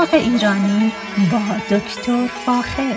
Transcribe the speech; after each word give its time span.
باغ 0.00 0.14
ایرانی 0.14 0.92
با 1.32 1.76
دکتر 1.76 2.26
فاخر. 2.46 2.94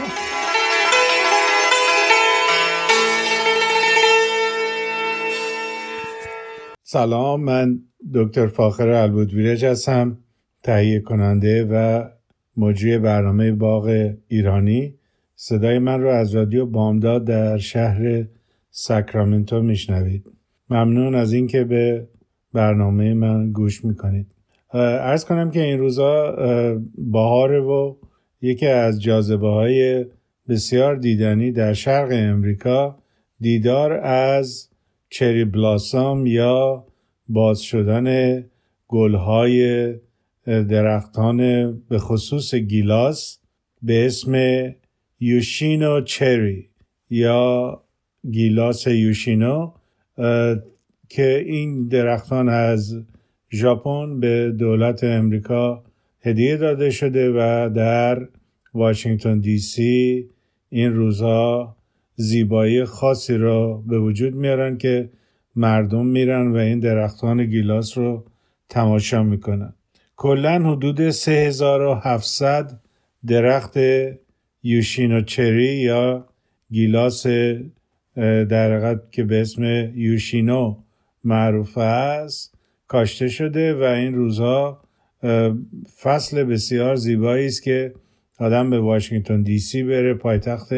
سلام 6.83 7.43
من 7.43 7.79
دکتر 8.13 8.47
فاخر 8.47 8.89
البودویرج 8.89 9.65
هستم 9.65 10.17
تهیه 10.63 10.99
کننده 10.99 11.65
و 11.65 12.03
مجری 12.57 12.97
برنامه 12.97 13.51
باغ 13.51 14.13
ایرانی. 14.27 14.95
صدای 15.35 15.79
من 15.79 16.01
رو 16.01 16.09
از 16.09 16.35
رادیو 16.35 16.65
بامداد 16.65 17.25
در 17.25 17.57
شهر 17.57 18.25
ساکرامنتو 18.71 19.61
میشنوید. 19.61 20.31
ممنون 20.69 21.15
از 21.15 21.33
اینکه 21.33 21.63
به 21.63 22.07
برنامه 22.53 23.13
من 23.13 23.51
گوش 23.51 23.85
می‌کنید. 23.85 24.32
ارز 24.73 25.25
کنم 25.25 25.51
که 25.51 25.61
این 25.61 25.79
روزا 25.79 26.35
بهاره 26.97 27.59
و 27.59 27.95
یکی 28.41 28.67
از 28.67 29.01
جاذبه 29.01 29.49
های 29.49 30.05
بسیار 30.49 30.95
دیدنی 30.95 31.51
در 31.51 31.73
شرق 31.73 32.09
امریکا 32.11 32.97
دیدار 33.39 33.93
از 33.93 34.69
چری 35.09 35.45
بلاسام 35.45 36.25
یا 36.25 36.85
باز 37.27 37.61
شدن 37.61 38.39
گلهای 38.87 39.93
درختان 40.45 41.37
به 41.89 41.99
خصوص 41.99 42.55
گیلاس 42.55 43.39
به 43.81 44.05
اسم 44.05 44.35
یوشینو 45.19 46.01
چری 46.01 46.69
یا 47.09 47.81
گیلاس 48.31 48.87
یوشینو 48.87 49.71
که 51.09 51.43
این 51.45 51.87
درختان 51.87 52.49
از 52.49 53.03
ژاپن 53.53 54.19
به 54.19 54.51
دولت 54.51 55.03
امریکا 55.03 55.83
هدیه 56.21 56.57
داده 56.57 56.89
شده 56.89 57.31
و 57.31 57.69
در 57.75 58.27
واشنگتن 58.73 59.39
دی 59.39 59.57
سی 59.57 60.29
این 60.69 60.93
روزها 60.93 61.77
زیبایی 62.15 62.85
خاصی 62.85 63.37
را 63.37 63.83
به 63.87 63.99
وجود 63.99 64.35
میارن 64.35 64.77
که 64.77 65.09
مردم 65.55 66.05
میرن 66.05 66.51
و 66.51 66.55
این 66.55 66.79
درختان 66.79 67.45
گیلاس 67.45 67.97
رو 67.97 68.25
تماشا 68.69 69.23
می‌کنن. 69.23 69.73
کلا 70.15 70.71
حدود 70.71 71.09
3700 71.09 72.79
درخت 73.27 73.77
یوشینو 74.63 75.21
چری 75.21 75.75
یا 75.75 76.27
گیلاس 76.71 77.27
در 78.49 78.99
که 79.11 79.23
به 79.23 79.41
اسم 79.41 79.63
یوشینو 79.95 80.77
معروف 81.23 81.77
است 81.77 82.52
کاشته 82.93 83.27
شده 83.27 83.73
و 83.73 83.83
این 83.83 84.15
روزها 84.15 84.81
فصل 86.01 86.43
بسیار 86.43 86.95
زیبایی 86.95 87.45
است 87.45 87.63
که 87.63 87.93
آدم 88.39 88.69
به 88.69 88.79
واشنگتن 88.79 89.41
دی 89.41 89.59
سی 89.59 89.83
بره 89.83 90.13
پایتخت 90.13 90.73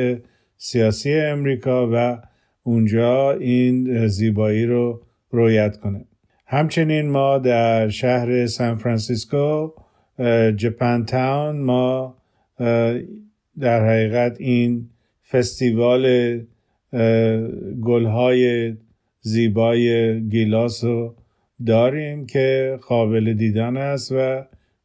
سیاسی 0.58 1.14
امریکا 1.14 1.90
و 1.94 2.22
اونجا 2.64 3.32
این 3.32 4.08
زیبایی 4.08 4.66
رو 4.66 5.02
رویت 5.32 5.78
کنه. 5.78 6.06
همچنین 6.46 7.10
ما 7.10 7.38
در 7.38 7.90
شهر 7.90 8.46
سان 8.46 8.78
فرانسیسکو 8.78 9.72
جپان 10.56 11.06
تاون 11.06 11.62
ما 11.62 12.18
در 13.60 13.90
حقیقت 13.90 14.36
این 14.40 14.90
فستیوال 15.32 16.40
گلهای 17.82 18.74
زیبای 19.22 20.22
گیلاس 20.30 20.84
رو 20.84 21.16
داریم 21.66 22.26
که 22.26 22.80
قابل 22.88 23.34
دیدن 23.34 23.78
است 23.78 24.12
و 24.12 24.44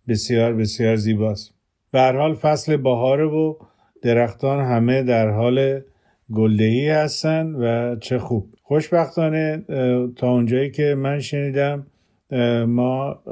بسیار 0.09 0.55
بسیار 0.55 0.97
زیباست. 0.97 1.55
به 1.93 2.01
حال 2.01 2.35
فصل 2.35 2.77
بهاره 2.77 3.25
و 3.25 3.55
درختان 4.03 4.65
همه 4.65 5.03
در 5.03 5.29
حال 5.29 5.81
گلدهی 6.33 6.89
هستن 6.89 7.55
و 7.55 7.97
چه 7.97 8.19
خوب. 8.19 8.47
خوشبختانه 8.63 9.65
تا 10.17 10.31
اونجایی 10.31 10.71
که 10.71 10.95
من 10.95 11.21
شنیدم 11.21 11.87
ما 12.67 13.23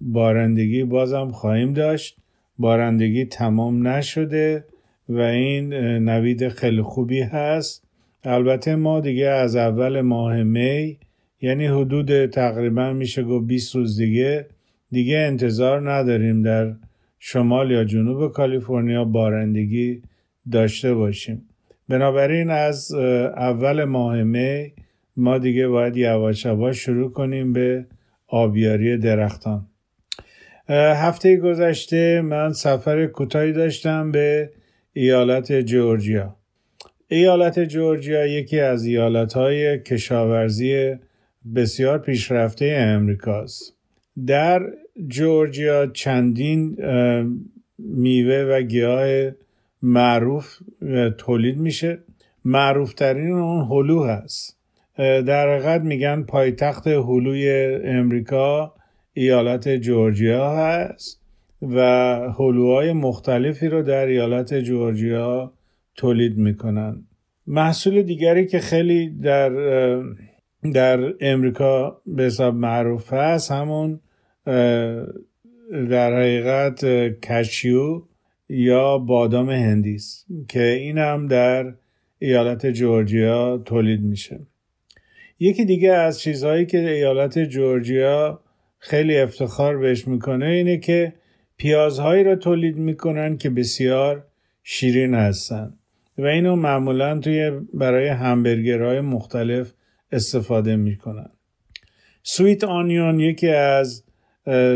بارندگی 0.00 0.84
بازم 0.84 1.30
خواهیم 1.30 1.72
داشت. 1.72 2.16
بارندگی 2.58 3.24
تمام 3.24 3.88
نشده 3.88 4.64
و 5.08 5.20
این 5.20 5.74
نوید 6.08 6.48
خیلی 6.48 6.82
خوبی 6.82 7.20
هست. 7.20 7.84
البته 8.24 8.76
ما 8.76 9.00
دیگه 9.00 9.26
از 9.26 9.56
اول 9.56 10.00
ماه 10.00 10.42
می 10.42 10.98
یعنی 11.40 11.66
حدود 11.66 12.26
تقریبا 12.26 12.92
میشه 12.92 13.22
گفت 13.22 13.46
20 13.46 13.74
روز 13.74 13.96
دیگه. 13.96 14.46
دیگه 14.90 15.18
انتظار 15.18 15.92
نداریم 15.92 16.42
در 16.42 16.72
شمال 17.18 17.70
یا 17.70 17.84
جنوب 17.84 18.32
کالیفرنیا 18.32 19.04
بارندگی 19.04 20.02
داشته 20.52 20.94
باشیم. 20.94 21.48
بنابراین 21.88 22.50
از 22.50 22.94
اول 22.94 23.84
ماه 23.84 24.22
می 24.22 24.72
ما 25.16 25.38
دیگه 25.38 25.68
باید 25.68 25.96
یواش 25.96 26.44
یواش 26.44 26.76
شروع 26.76 27.10
کنیم 27.10 27.52
به 27.52 27.86
آبیاری 28.26 28.96
درختان. 28.98 29.66
هفته 30.68 31.36
گذشته 31.36 32.20
من 32.20 32.52
سفر 32.52 33.06
کوتاهی 33.06 33.52
داشتم 33.52 34.12
به 34.12 34.50
ایالت 34.92 35.52
جورجیا. 35.52 36.36
ایالت 37.08 37.60
جورجیا 37.60 38.26
یکی 38.26 38.60
از 38.60 38.84
ایالتهای 38.84 39.78
کشاورزی 39.78 40.96
بسیار 41.54 41.98
پیشرفته 41.98 42.76
امریکاست. 42.78 43.76
در 44.26 44.62
جورجیا 45.08 45.86
چندین 45.86 46.76
میوه 47.78 48.44
و 48.50 48.62
گیاه 48.62 49.30
معروف 49.82 50.58
تولید 51.18 51.58
میشه. 51.58 51.98
معروفترین 52.44 53.32
اون 53.32 53.66
هلو 53.70 54.04
هست. 54.04 54.56
در 54.98 55.54
حقیقت 55.54 55.80
میگن 55.80 56.22
پایتخت 56.22 56.86
هلوی 56.86 57.50
امریکا 57.84 58.74
ایالت 59.12 59.68
جورجیا 59.68 60.56
هست 60.56 61.20
و 61.62 61.80
هلوهای 62.38 62.92
مختلفی 62.92 63.68
رو 63.68 63.82
در 63.82 64.06
ایالت 64.06 64.54
جورجیا 64.54 65.52
تولید 65.96 66.36
می‌کنن. 66.36 67.04
محصول 67.46 68.02
دیگری 68.02 68.46
که 68.46 68.58
خیلی 68.58 69.10
در 69.10 69.50
در 70.74 71.14
امریکا 71.20 72.02
به 72.06 72.22
حساب 72.22 72.54
معروف 72.54 73.12
هست. 73.12 73.50
همون 73.50 74.00
در 75.90 76.20
حقیقت 76.20 76.84
کشیو 77.20 78.02
یا 78.48 78.98
بادام 78.98 79.50
هندی 79.50 79.94
است 79.94 80.26
که 80.48 80.62
این 80.62 80.98
هم 80.98 81.26
در 81.26 81.74
ایالت 82.18 82.66
جورجیا 82.66 83.62
تولید 83.64 84.02
میشه. 84.02 84.40
یکی 85.38 85.64
دیگه 85.64 85.92
از 85.92 86.20
چیزهایی 86.20 86.66
که 86.66 86.90
ایالت 86.90 87.38
جورجیا 87.38 88.40
خیلی 88.78 89.18
افتخار 89.18 89.78
بهش 89.78 90.08
می‌کنه 90.08 90.46
اینه 90.46 90.78
که 90.78 91.12
پیازهایی 91.56 92.24
را 92.24 92.36
تولید 92.36 92.76
می‌کنن 92.76 93.36
که 93.36 93.50
بسیار 93.50 94.26
شیرین 94.62 95.14
هستن. 95.14 95.74
و 96.18 96.26
اینو 96.26 96.56
معمولا 96.56 97.18
توی 97.18 97.50
برای 97.74 98.08
همبرگرهای 98.08 99.00
مختلف 99.00 99.72
استفاده 100.12 100.76
می‌کنن. 100.76 101.30
سویت 102.22 102.64
آنیون 102.64 103.20
یکی 103.20 103.48
از 103.48 104.04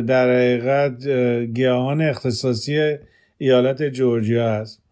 در 0.07 0.37
حقیقت 0.37 1.09
گیاهان 1.45 2.03
اختصاصی 2.03 2.97
ایالت 3.39 3.83
جورجیا 3.83 4.49
است 4.49 4.83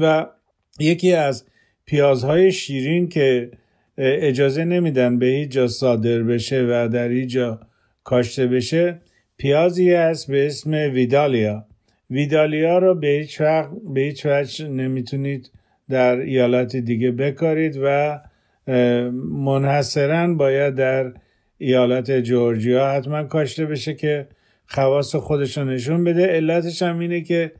و 0.00 0.26
یکی 0.80 1.12
از 1.12 1.44
پیازهای 1.84 2.52
شیرین 2.52 3.08
که 3.08 3.50
اجازه 3.98 4.64
نمیدن 4.64 5.18
به 5.18 5.26
هیچ 5.26 5.50
جا 5.50 5.68
صادر 5.68 6.22
بشه 6.22 6.62
و 6.62 6.88
در 6.92 7.08
هیچ 7.08 7.30
جا 7.30 7.60
کاشته 8.04 8.46
بشه 8.46 9.00
پیازی 9.36 9.92
است 9.92 10.30
به 10.30 10.46
اسم 10.46 10.70
ویدالیا. 10.70 11.66
ویدالیا 12.10 12.78
رو 12.78 12.94
به 12.94 13.06
هیچ 13.06 13.40
وقت 13.40 13.70
به 13.94 14.00
هیچ 14.00 14.26
وجه 14.26 14.68
نمی‌تونید 14.68 15.50
در 15.88 16.16
ایالت 16.16 16.76
دیگه 16.76 17.10
بکارید 17.10 17.78
و 17.82 18.20
منحصرا 19.22 20.34
باید 20.34 20.74
در 20.74 21.12
ایالت 21.58 22.10
جورجیا 22.10 22.90
حتما 22.90 23.24
کاشته 23.24 23.66
بشه 23.66 23.94
که 23.94 24.26
خواص 24.66 25.14
خودش 25.16 25.58
رو 25.58 25.64
نشون 25.64 26.04
بده. 26.04 26.26
علتش 26.26 26.82
هم 26.82 26.98
اینه 26.98 27.20
که 27.20 27.52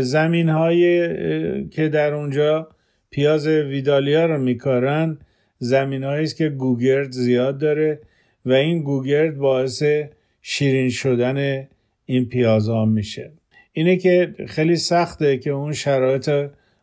زمین 0.00 0.48
های 0.48 1.68
که 1.68 1.88
در 1.88 2.14
اونجا 2.14 2.68
پیاز 3.10 3.46
ویدالیا 3.46 4.26
رو 4.26 4.38
میکارن 4.38 5.18
زمین 5.58 6.04
است 6.04 6.36
که 6.36 6.48
گوگرد 6.48 7.10
زیاد 7.10 7.58
داره 7.58 8.00
و 8.44 8.52
این 8.52 8.82
گوگرد 8.82 9.36
باعث 9.36 9.82
شیرین 10.42 10.90
شدن 10.90 11.68
این 12.06 12.28
پیاز 12.28 12.68
ها 12.68 12.84
میشه. 12.84 13.32
اینه 13.72 13.96
که 13.96 14.34
خیلی 14.48 14.76
سخته 14.76 15.38
که 15.38 15.50
اون 15.50 15.72
شرایط 15.72 16.30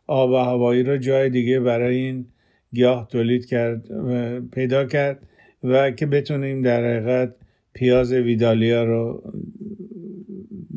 آب 0.07 0.31
و 0.31 0.35
هوایی 0.35 0.83
رو 0.83 0.97
جای 0.97 1.29
دیگه 1.29 1.59
برای 1.59 1.95
این 1.95 2.25
گیاه 2.73 3.07
تولید 3.11 3.45
کرد 3.45 3.87
پیدا 4.51 4.85
کرد 4.85 5.19
و 5.63 5.91
که 5.91 6.05
بتونیم 6.05 6.61
در 6.61 6.85
حقیقت 6.85 7.35
پیاز 7.73 8.13
ویدالیا 8.13 8.83
رو 8.83 9.23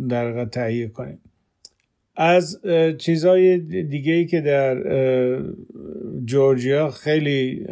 در 0.08 0.28
حقیقت 0.28 0.50
تهیه 0.50 0.88
کنیم. 0.88 1.18
از 2.16 2.60
چیزهای 2.98 3.58
دیگه 3.82 4.12
ای 4.12 4.26
که 4.26 4.40
در 4.40 4.82
جورجیا 6.24 6.90
خیلی 6.90 7.66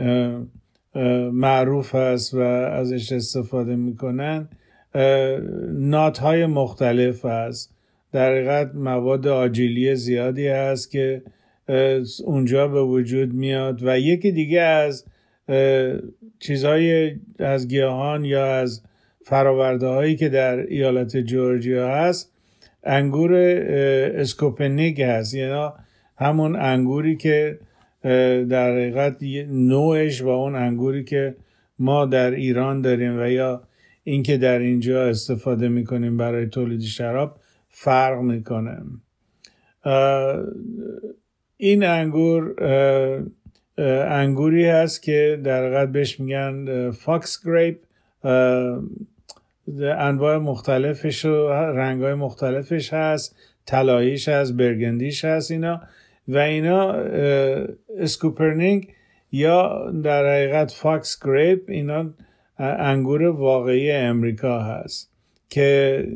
معروف 1.32 1.94
هست 1.94 2.34
و 2.34 2.38
ازش 2.38 3.12
استفاده 3.12 3.76
می‌کنن 3.76 4.48
نات 5.68 6.18
های 6.18 6.46
مختلف 6.46 7.24
هست. 7.24 7.74
در 8.12 8.32
حقیقت 8.32 8.74
مواد 8.74 9.26
آجیلی 9.26 9.94
زیادی 9.94 10.46
هست 10.46 10.90
که 10.90 11.22
اونجا 12.24 12.68
به 12.68 12.82
وجود 12.82 13.34
میاد 13.34 13.82
و 13.82 13.98
یکی 13.98 14.32
دیگه 14.32 14.60
از 14.60 15.04
چیزهای 16.38 17.14
از 17.38 17.68
گیاهان 17.68 18.24
یا 18.24 18.46
از 18.56 18.82
فراورده 19.24 19.86
هایی 19.86 20.16
که 20.16 20.28
در 20.28 20.58
ایالت 20.58 21.16
جورجیا 21.16 21.88
هست 21.88 22.32
انگور 22.84 23.34
اسکوپنیگ 24.14 25.02
هست. 25.02 25.34
یعنی 25.34 25.68
همون 26.18 26.56
انگوری 26.56 27.16
که 27.16 27.58
در 28.48 28.72
حقیقت 28.72 29.22
نوعش 29.48 30.22
و 30.22 30.28
اون 30.28 30.54
انگوری 30.54 31.04
که 31.04 31.36
ما 31.78 32.06
در 32.06 32.30
ایران 32.30 32.80
داریم 32.80 33.20
و 33.20 33.30
یا 33.30 33.62
اینکه 34.04 34.36
در 34.36 34.58
اینجا 34.58 35.04
استفاده 35.04 35.68
می‌کنیم 35.68 36.16
برای 36.16 36.46
تولید 36.46 36.80
شراب 36.80 37.36
فرق 37.68 38.20
می‌کنه. 38.20 38.82
این 41.62 41.84
انگور 41.84 42.54
انگوری 44.08 44.66
هست 44.66 45.02
که 45.02 45.40
در 45.44 45.66
حقیقت 45.66 45.88
بهش 45.92 46.20
میگن 46.20 46.90
fox 46.90 47.46
grape 47.46 47.78
انواع 49.78 50.38
مختلفش 50.38 51.24
و 51.24 51.48
رنگای 51.52 52.14
مختلفش 52.14 52.92
هست 52.92 53.36
طلاییش 53.66 54.28
هست 54.28 54.52
burgundy 54.52 55.10
ش 55.10 55.24
هست 55.24 55.50
اینا. 55.50 55.80
و 56.28 56.38
اینا 56.38 56.92
scuppernong 57.98 58.88
یا 59.32 59.90
در 60.04 60.26
حقیقت 60.26 60.70
fox 60.70 61.24
grape 61.24 61.62
اینا 61.68 62.10
انگور 62.58 63.22
واقعی 63.22 63.90
امریکا 63.90 64.60
هست 64.60 65.10
که 65.50 66.06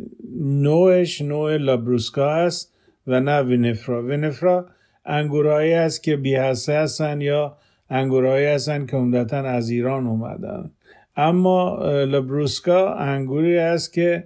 نوعش 0.40 1.20
نوع 1.22 1.56
labrusca 1.56 2.34
هست 2.34 2.72
و 3.06 3.20
نه 3.20 3.42
vinifera. 3.42 4.02
vinifera 4.02 4.66
انگورهایی 5.06 5.72
هست 5.72 6.02
که 6.02 6.16
بیهسته 6.16 6.72
هستن 6.72 7.20
یا 7.20 7.56
انگورهایی 7.90 8.46
هستن 8.46 8.86
که 8.86 8.96
عمدتا 8.96 9.36
از 9.36 9.70
ایران 9.70 10.06
اومدن. 10.06 10.70
اما 11.16 11.78
labrusca 12.04 12.94
انگوری 12.94 13.58
است 13.58 13.92
که 13.92 14.24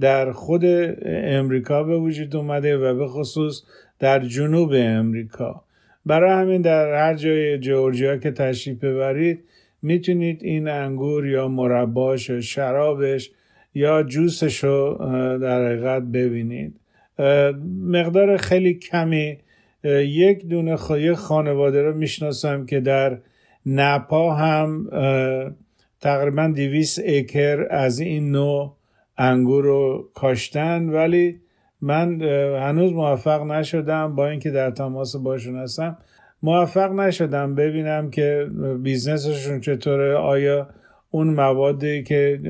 در 0.00 0.32
خود 0.32 0.64
امریکا 1.06 1.82
به 1.82 1.98
وجود 1.98 2.36
اومده 2.36 2.76
و 2.76 2.98
به 2.98 3.06
خصوص 3.06 3.62
در 3.98 4.18
جنوب 4.18 4.72
امریکا. 4.74 5.64
برای 6.06 6.30
همین 6.30 6.62
در 6.62 6.94
هر 6.94 7.14
جای 7.14 7.58
جورجیا 7.58 8.16
که 8.16 8.30
تشریف 8.30 8.84
ببرید 8.84 9.44
می‌تونید 9.82 10.42
این 10.42 10.68
انگور 10.68 11.26
یا 11.26 11.48
مرباش 11.48 12.30
و 12.30 12.40
شرابش 12.40 13.30
یا 13.74 14.02
جوسش 14.02 14.64
رو 14.64 14.98
در 15.42 15.66
حقیقت 15.66 16.02
ببینید. 16.02 16.80
مقدار 17.86 18.36
خیلی 18.36 18.74
کمی 18.74 19.38
یک 19.84 20.46
دونه 20.46 20.76
یک 20.90 21.12
خانواده 21.12 21.82
رو 21.82 21.96
می‌شناسم 21.96 22.66
که 22.66 22.80
در 22.80 23.18
نپا 23.66 24.34
هم 24.34 24.88
تقریبا 26.00 26.52
دیویس 26.54 26.98
اکر 27.04 27.66
از 27.70 28.00
این 28.00 28.30
نوع 28.30 28.76
انگور 29.18 29.64
رو 29.64 30.08
کاشتن. 30.14 30.88
ولی 30.88 31.40
من 31.80 32.22
هنوز 32.52 32.92
موفق 32.92 33.42
نشدم 33.42 34.16
با 34.16 34.28
اینکه 34.28 34.50
در 34.50 34.70
تماس 34.70 35.16
باشون 35.16 35.56
هستم. 35.56 35.98
موفق 36.42 36.92
نشدم 36.92 37.54
ببینم 37.54 38.10
که 38.10 38.46
بیزنسشون 38.82 39.60
چطوره 39.60 40.14
آیا 40.14 40.68
اون 41.10 41.26
موادی 41.34 42.02
که 42.02 42.40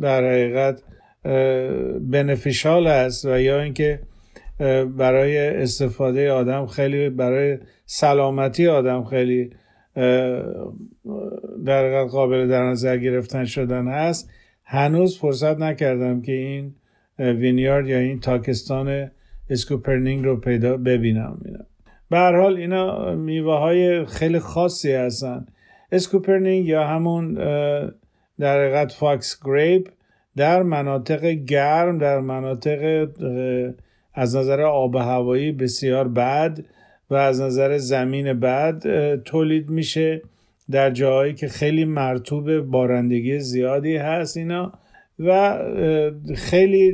در 0.00 0.24
حقیقت 0.24 0.82
بنفیشال 2.00 2.86
هست 2.86 3.24
و 3.24 3.40
یا 3.40 3.60
اینکه 3.60 4.00
برای 4.96 5.48
استفاده 5.48 6.32
آدم 6.32 6.66
خیلی 6.66 7.10
برای 7.10 7.58
سلامتی 7.86 8.66
آدم 8.66 9.04
خیلی 9.04 9.50
در 11.66 12.04
قابل 12.04 12.48
در 12.48 12.62
نظر 12.62 12.96
گرفتن 12.96 13.44
شدن 13.44 13.88
هست. 13.88 14.30
هنوز 14.64 15.18
فرصت 15.18 15.58
نکردم 15.58 16.22
که 16.22 16.32
این 16.32 16.74
vineyard 17.18 17.86
یا 17.86 17.98
این 17.98 18.20
تاکستان 18.20 19.10
scuppernong 19.50 20.24
رو 20.24 20.36
پیدا 20.36 20.76
ببینم. 20.76 21.40
به 22.10 22.16
هر 22.16 22.36
حال 22.36 22.56
اینا 22.56 23.14
میوه 23.14 23.58
های 23.58 24.04
خیلی 24.04 24.38
خاصی 24.38 24.92
هستن. 24.92 25.46
scuppernong 25.92 26.66
یا 26.66 26.86
همون 26.86 27.34
در 28.38 28.86
fox 28.86 29.40
grape 29.44 29.88
در 30.36 30.62
مناطق 30.62 31.24
گرم 31.26 31.98
در 31.98 32.20
مناطق 32.20 33.08
از 34.14 34.36
نظر 34.36 34.60
آب 34.60 34.94
هوایی 34.96 35.52
بسیار 35.52 36.08
بد 36.08 36.58
و 37.10 37.14
از 37.14 37.40
نظر 37.40 37.78
زمین 37.78 38.40
بد 38.40 38.82
تولید 39.22 39.70
میشه 39.70 40.22
در 40.70 40.90
جاهایی 40.90 41.34
که 41.34 41.48
خیلی 41.48 41.84
مرتوب 41.84 42.60
بارندگی 42.60 43.38
زیادی 43.38 43.96
هست 43.96 44.36
اینا 44.36 44.72
و 45.18 45.58
خیلی 46.36 46.92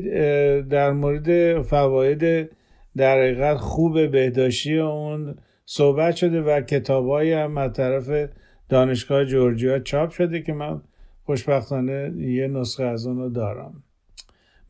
در 0.63 0.91
مورد 0.93 1.63
فواید 1.63 2.51
در 2.97 3.19
حقیقت 3.19 3.57
خوب 3.57 4.11
بهداشتی 4.11 4.79
اون 4.79 5.35
صحبت 5.67 6.17
شده 6.17 6.43
و 6.43 6.61
کتابایی 6.61 7.33
هم 7.33 7.59
از 7.59 7.73
طرف 7.73 8.31
دانشگاه 8.69 9.25
جورجیا 9.25 9.79
چاپ 9.79 10.11
شده 10.11 10.43
که 10.43 10.53
من 10.53 10.81
خوشبختانه 11.25 12.13
یه 12.19 12.49
نسخه 12.49 12.85
از 12.85 13.07
اون 13.07 13.17
رو 13.17 13.29
دارم. 13.29 13.83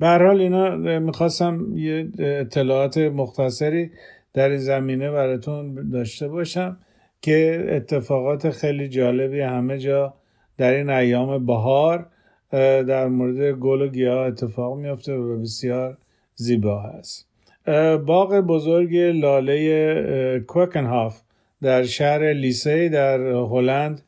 به 0.01 0.09
حال 0.09 0.41
اینا 0.41 0.77
می‌خواستم 0.99 1.77
یه 1.77 2.09
اطلاعات 2.19 2.99
مختصری 2.99 3.91
در 4.35 4.49
این 4.49 4.59
زمینه 4.59 5.11
براتون 5.11 5.91
داشته 5.91 6.29
باشم 6.29 6.77
که 7.23 7.67
اتفاقات 7.69 8.51
خیلی 8.51 8.89
جالبی 8.89 9.41
همه 9.41 9.79
جا 9.79 10.15
در 10.59 10.73
این 10.73 10.91
ایام 10.91 11.47
بهار 11.47 12.07
در 12.83 13.09
مورد 13.09 13.53
گل 13.53 13.83
و 13.83 13.89
گیاه 13.89 14.27
اتفاق 14.27 14.79
میافته 14.79 15.15
و 15.15 15.41
بسیار 15.41 15.97
زیبا 16.35 16.81
هست. 16.81 17.27
باغ 18.07 18.41
بزرگ 18.41 18.97
لاله 18.97 20.41
کوکنهاف 20.41 21.21
در 21.63 21.83
شهر 21.83 22.33
لیسی 22.33 22.89
در 22.89 23.21
هلند 23.21 24.03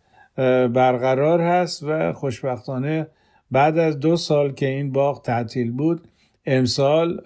برقرار 0.74 1.40
هست 1.40 1.82
و 1.82 2.12
خوشبختانه 2.12 3.06
بعد 3.52 3.78
از 3.78 4.00
دو 4.00 4.16
سال 4.16 4.52
که 4.52 4.66
این 4.66 4.92
باغ 4.92 5.22
تعطیل 5.22 5.70
بود 5.70 6.00
امسال 6.46 7.20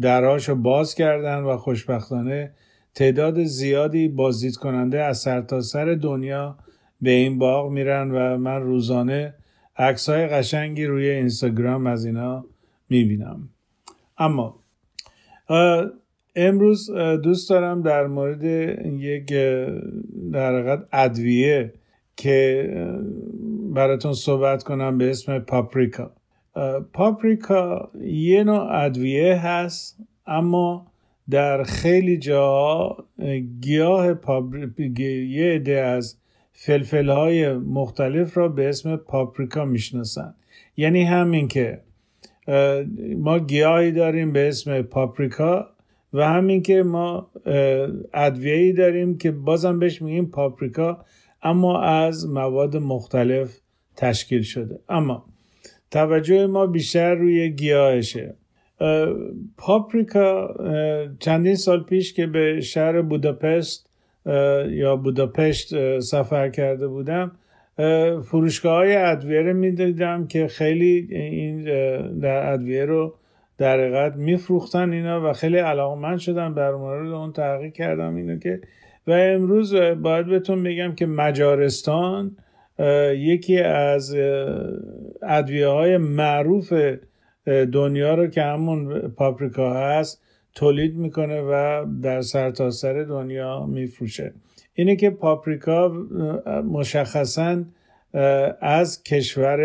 دراشو 0.00 0.54
باز 0.54 0.94
کردن 0.94 1.38
و 1.38 1.56
خوشبختانه 1.56 2.50
تعداد 2.94 3.44
زیادی 3.44 4.08
بازدید 4.08 4.56
کننده 4.56 5.02
از 5.02 5.18
سرتاسر 5.18 5.86
سر 5.86 5.94
دنیا 5.94 6.56
به 7.00 7.10
این 7.10 7.38
باغ 7.38 7.70
میرن 7.70 8.10
و 8.10 8.38
من 8.38 8.62
روزانه 8.62 9.34
عکس 9.76 10.08
های 10.08 10.26
قشنگی 10.26 10.84
روی 10.84 11.08
اینستاگرام 11.08 11.86
از 11.86 12.04
اینا 12.04 12.44
می‌بینم. 12.90 13.48
اما 14.18 14.60
امروز 16.36 16.90
دوست 17.22 17.50
دارم 17.50 17.82
در 17.82 18.06
مورد 18.06 18.44
یک 18.84 19.26
در 20.32 20.78
ادویه 20.92 21.72
که 22.16 22.68
براتون 23.74 24.12
صحبت 24.12 24.62
کنم 24.62 24.98
به 24.98 25.10
اسم 25.10 25.38
پاپریکا. 25.38 26.10
پاپریکا 26.92 27.90
یه 28.04 28.44
نوع 28.44 28.84
ادویه 28.84 29.34
هست 29.34 29.98
اما 30.26 30.86
در 31.30 31.62
خیلی 31.62 32.18
جا 32.18 32.96
گیاه 33.60 34.14
یه 34.98 35.54
عده 35.54 35.80
از 35.80 36.16
فلفل 36.52 37.08
های 37.08 37.52
مختلف 37.52 38.38
را 38.38 38.48
به 38.48 38.68
اسم 38.68 38.96
پاپریکا 38.96 39.64
می‌شناسن. 39.64 40.34
یعنی 40.76 41.02
همین 41.02 41.48
که 41.48 41.80
ما 43.18 43.38
گیاهی 43.38 43.92
داریم 43.92 44.32
به 44.32 44.48
اسم 44.48 44.82
پاپریکا 44.82 45.66
و 46.12 46.28
همین 46.28 46.62
که 46.62 46.82
ما 46.82 47.30
ادویه‌ای 48.14 48.72
داریم 48.72 49.18
که 49.18 49.30
بازم 49.30 49.78
بهش 49.78 50.02
میگیم 50.02 50.26
پاپریکا 50.26 51.04
اما 51.42 51.80
از 51.80 52.28
مواد 52.28 52.76
مختلف 52.76 53.59
تشکیل 54.00 54.42
شده. 54.42 54.78
اما 54.88 55.24
توجه 55.90 56.46
ما 56.46 56.66
بیشتر 56.66 57.14
روی 57.14 57.50
گیاهشه. 57.50 58.34
پاپریکا 59.56 60.54
چندین 61.18 61.54
سال 61.54 61.84
پیش 61.84 62.14
که 62.14 62.26
به 62.26 62.60
شهر 62.60 63.02
بوداپست 63.02 63.90
یا 64.70 64.96
بوداپشت 64.96 65.98
سفر 66.00 66.48
کرده 66.48 66.88
بودم 66.88 67.32
فروشگاه 68.24 68.76
های 68.76 68.96
ادویه 68.96 69.40
رو 69.40 69.54
می‌دیدم 69.54 70.26
که 70.26 70.46
خیلی 70.46 71.08
این 71.10 71.64
در 72.18 72.52
ادویه 72.52 72.84
رو 72.84 73.14
در 73.58 73.80
حقیقت 73.80 74.16
میفروختن 74.16 74.92
اینا 74.92 75.30
و 75.30 75.32
خیلی 75.32 75.58
علاقمند 75.58 76.18
شدن 76.18 76.54
بر 76.54 76.72
مورد 76.72 77.12
اون 77.12 77.32
تحقیق 77.32 77.72
کردم 77.72 78.16
اینو 78.16 78.38
که 78.38 78.60
و 79.06 79.12
امروز 79.12 79.74
باید 79.74 80.26
بهتون 80.26 80.62
بگم 80.62 80.94
که 80.94 81.06
مجارستان 81.06 82.36
یکی 83.16 83.58
از 83.58 84.16
ادویه 85.22 85.68
های 85.68 85.96
معروف 85.96 86.72
دنیا 87.46 88.14
رو 88.14 88.26
که 88.26 88.42
همون 88.42 89.08
پاپریکا 89.08 89.74
هست 89.74 90.22
تولید 90.54 90.96
می‌کنه 90.96 91.40
و 91.40 91.86
در 92.02 92.20
سرتاسر 92.20 92.92
سر 92.92 93.02
دنیا 93.02 93.66
میفروشه. 93.66 94.32
اینه 94.74 94.96
که 94.96 95.10
پاپریکا 95.10 95.88
مشخصا 96.72 97.64
از 98.60 99.02
کشور 99.02 99.60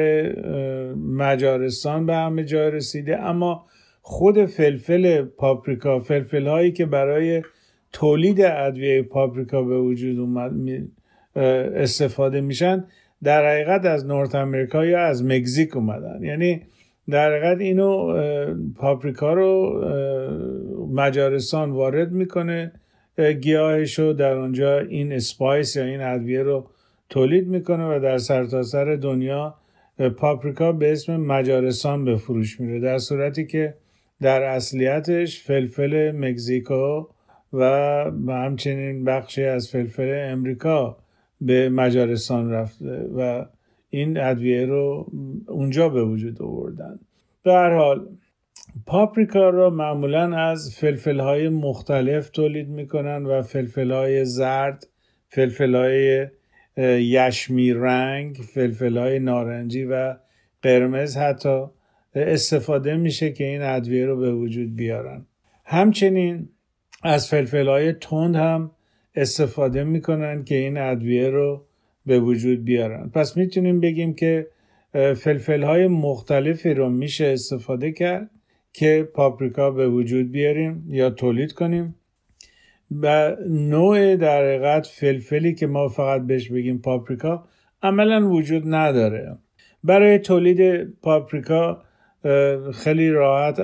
مجارستان 0.95 2.05
به 2.05 2.15
همه 2.15 2.43
جای 2.43 2.71
رسیده 2.71 3.19
اما 3.19 3.65
خود 4.01 4.45
فلفل 4.45 5.21
پاپریکا 5.21 5.99
فلفل 5.99 6.47
هایی 6.47 6.71
که 6.71 6.85
برای 6.85 7.41
تولید 7.91 8.41
ادویه 8.41 9.01
پاپریکا 9.01 9.63
به 9.63 9.79
وجود 9.79 10.19
اومد 10.19 10.51
استفاده 11.75 12.41
میشن 12.41 12.85
در 13.23 13.49
حقیقت 13.51 13.85
از 13.85 14.05
North 14.05 14.35
America 14.35 14.85
یا 14.85 14.99
از 14.99 15.23
مکزیک 15.23 15.75
اومدن. 15.75 16.23
یعنی 16.23 16.61
در 17.09 17.29
حقیقت 17.31 17.61
اینو 17.61 18.13
پاپریکا 18.75 19.33
رو 19.33 19.81
مجارستان 20.93 21.71
وارد 21.71 22.11
می‌کنه 22.11 22.71
گیاهش 23.41 23.99
رو 23.99 24.13
در 24.13 24.33
اونجا 24.33 24.79
این 24.79 25.13
spice 25.13 25.75
یا 25.75 25.83
این 25.83 26.01
ادویه 26.01 26.43
رو 26.43 26.69
تولید 27.09 27.47
می‌کنه 27.47 27.95
و 27.95 27.99
در 27.99 28.17
سرتاسر 28.17 28.85
سر 28.85 28.95
دنیا 28.95 29.55
پاپریکا 30.17 30.71
به 30.71 30.91
اسم 30.91 31.15
مجارستان 31.15 32.05
به 32.05 32.15
فروش 32.15 32.59
میره. 32.59 32.79
در 32.79 32.97
صورتی 32.97 33.45
که 33.45 33.73
در 34.21 34.43
اصلیتش 34.43 35.43
فلفل 35.43 36.11
مکزیکو 36.11 37.05
و 37.53 37.63
همچنین 38.27 39.03
بخشی 39.03 39.43
از 39.43 39.69
فلفل 39.69 40.29
امریکا 40.31 40.97
به 41.41 41.69
مجارستان 41.69 42.51
رفته 42.51 43.09
و 43.15 43.45
این 43.89 44.17
ادویه 44.17 44.65
رو 44.65 45.11
اونجا 45.47 45.89
به 45.89 46.03
وجود 46.03 46.41
آوردن. 46.41 46.99
به 47.43 47.53
هر 47.53 47.75
حال 47.75 48.07
پاپریکا 48.85 49.49
رو 49.49 49.69
معمولا 49.69 50.37
از 50.37 50.75
فلفل 50.75 51.19
های 51.19 51.49
مختلف 51.49 52.29
تولید 52.29 52.69
می‌کنن 52.69 53.25
و 53.25 53.41
فلفل 53.41 53.91
های 53.91 54.25
زرد 54.25 54.87
فلفل 55.27 55.75
های 55.75 56.27
یشمی 57.03 57.73
رنگ 57.73 58.35
فلفل 58.35 58.97
های 58.97 59.19
نارنجی 59.19 59.85
و 59.85 60.15
قرمز 60.61 61.17
حتی 61.17 61.65
استفاده 62.15 62.95
میشه 62.95 63.31
که 63.31 63.43
این 63.43 63.61
ادویه 63.61 64.05
رو 64.05 64.17
به 64.17 64.33
وجود 64.33 64.75
بیارن. 64.75 65.25
همچنین 65.65 66.49
از 67.03 67.29
فلفل 67.29 67.67
های 67.67 67.93
تند 67.93 68.35
هم 68.35 68.71
استفاده 69.15 69.83
می‌کنن 69.83 70.43
که 70.43 70.55
این 70.55 70.77
ادویه 70.77 71.29
رو 71.29 71.65
به 72.05 72.19
وجود 72.19 72.63
بیارن. 72.63 73.09
پس 73.09 73.37
می‌تونیم 73.37 73.79
بگیم 73.79 74.13
که 74.13 74.47
فلفل 74.93 75.63
های 75.63 75.87
مختلفی 75.87 76.73
رو 76.73 76.89
میشه 76.89 77.25
استفاده 77.25 77.91
کرد 77.91 78.29
که 78.73 79.09
پاپریکا 79.13 79.71
به 79.71 79.89
وجود 79.89 80.31
بیاریم 80.31 80.85
یا 80.89 81.09
تولید 81.09 81.51
کنیم. 81.51 81.95
و 83.01 83.35
نوع 83.49 84.15
در 84.15 84.37
حقیقت 84.37 84.87
فلفلی 84.87 85.53
که 85.53 85.67
ما 85.67 85.87
فقط 85.87 86.21
بهش 86.21 86.51
بگیم 86.51 86.77
پاپریکا 86.81 87.47
عملا 87.83 88.29
وجود 88.29 88.63
نداره. 88.65 89.37
برای 89.83 90.19
تولید 90.19 90.91
پاپریکا 91.01 91.81
خیلی 92.73 93.09
راحت 93.09 93.61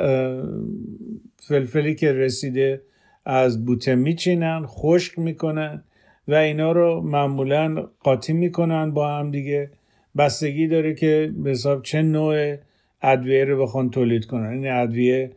فلفلی 1.48 1.96
که 1.96 2.14
رسیده 2.14 2.82
از 3.26 3.66
بوته 3.66 3.96
میچینن 3.96 4.66
خشک 4.66 5.20
می‌کنن 5.20 5.84
و 6.28 6.36
اینا 6.36 6.72
رو 6.72 7.02
معمولا 7.02 7.88
قاطی 8.00 8.34
می‌کنن 8.34 8.92
با 8.92 9.18
هم 9.18 9.32
دیگه. 9.32 9.72
بستگی 10.18 10.68
داره 10.68 10.94
که 10.94 11.34
به 11.38 11.50
حساب 11.50 11.82
چه 11.82 12.02
نوع 12.02 12.56
ادویه 13.02 13.46
رو 13.46 13.62
بخوان 13.62 13.90
تولید 13.90 14.26
کنن. 14.26 14.50
این 14.50 14.72
ادویه 14.72 15.32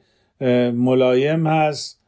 ملایم 0.74 1.46
هست 1.46 2.00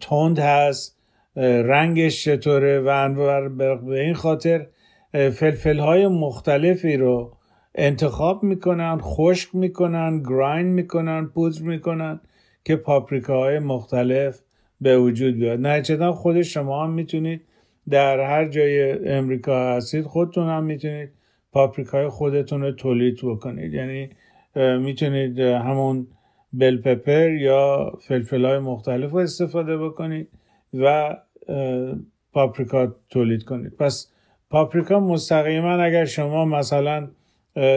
تند 0.00 0.38
هست 0.38 0.96
رنگش 1.36 2.24
چطوره 2.24 2.80
و 2.80 2.88
انوار 2.88 3.48
به 3.48 4.00
این 4.00 4.14
خاطر 4.14 4.66
فلفل 5.12 5.78
های 5.78 6.06
مختلفی 6.06 6.96
رو 6.96 7.36
انتخاب 7.74 8.42
می‌کنن 8.42 8.98
خشک 9.00 9.54
می‌کنن 9.54 10.22
گراین 10.22 10.66
می‌کنن 10.66 11.26
پودر 11.26 11.62
می‌کنن 11.62 12.20
که 12.64 12.76
پاپریکاهای 12.76 13.58
مختلف 13.58 14.40
به 14.80 14.98
وجود 14.98 15.34
بیاد. 15.34 15.60
نهچدان 15.60 16.12
خود 16.12 16.42
شما 16.42 16.84
هم 16.84 16.90
می‌تونید 16.90 17.40
در 17.90 18.20
هر 18.20 18.48
جای 18.48 19.08
امریکا 19.08 19.76
هستید 19.76 20.04
خودتون 20.04 20.48
هم 20.48 20.64
می‌تونید 20.64 21.08
پاپریکای 21.52 22.08
خودتون 22.08 22.62
رو 22.62 22.72
تولید 22.72 23.18
بکنید. 23.22 23.74
یعنی 23.74 24.10
می‌تونید 24.56 25.38
همون 25.38 26.06
بل 26.52 26.76
پپر 26.76 27.30
یا 27.30 27.92
فلفل 28.00 28.44
های 28.44 28.58
مختلف 28.58 29.10
رو 29.10 29.18
استفاده 29.18 29.76
بکنید 29.78 30.28
و 30.74 31.16
پاپریکا 32.32 32.94
تولید 33.10 33.44
کنید. 33.44 33.76
پس 33.76 34.12
پاپریکا 34.50 35.00
مستقیما 35.00 35.72
اگر 35.72 36.04
شما 36.04 36.44
مثلا 36.44 37.08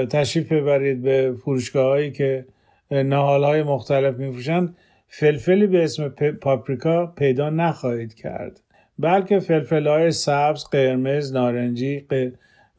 تشریف 0.10 0.52
ببرید 0.52 1.02
به 1.02 1.34
فروشگاه 1.42 1.86
هایی 1.86 2.12
که 2.12 2.46
نهال 2.92 3.44
های 3.44 3.64
مختلف 3.64 4.16
میفروشند 4.16 4.78
فلفلی 5.16 5.68
به 5.68 5.84
اسم 5.84 6.10
پاپریکا 6.42 7.06
پیدا 7.06 7.50
نخواهید 7.50 8.14
کرد. 8.14 8.62
بلکه 9.00 9.40
فلفل 9.40 9.88
های 9.88 10.12
سبز 10.12 10.64
قرمز 10.64 11.34
نارنجی 11.34 12.08